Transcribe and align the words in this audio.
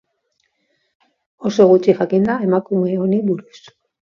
Oso 1.49 1.67
gutxi 1.73 1.97
jakin 2.01 2.27
da 2.31 2.41
emakume 2.49 2.99
honi 3.05 3.21
buruz. 3.29 3.63